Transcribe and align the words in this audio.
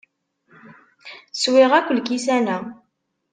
Swiɣ 1.41 1.71
akk 1.77 1.87
lkisan-a. 1.97 2.57